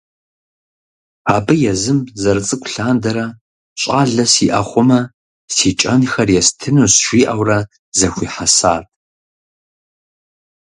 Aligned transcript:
Абы 1.35 1.53
езым 1.71 1.99
зэрыцӏыкӏу 2.21 2.69
лъандэрэ, 2.73 3.25
щӀалэ 3.81 4.25
сиӀэ 4.33 4.61
хъумэ 4.67 4.99
си 5.55 5.69
кӀэнхэр 5.79 6.29
естынущ 6.39 6.93
жиӀэурэ 7.05 7.59
зэхуихьэсат. 7.97 8.85